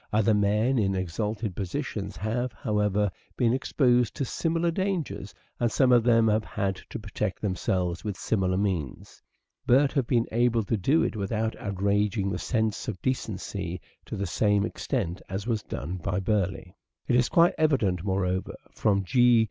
[0.11, 6.03] Other men in exalted positions have, however, been exposed to similar dangers and some of
[6.03, 9.21] them have had to protect them selves by similar means,
[9.67, 14.25] but have been able to do it without outraging the sense of decency to the
[14.25, 16.73] same extent as was done by Burleigh.
[17.07, 19.39] It is quite evident, moreover, from G.